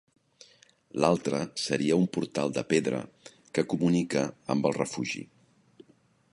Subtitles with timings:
[1.03, 3.03] L'altra seria un portal de pedra
[3.59, 5.23] que comunica amb el refugi.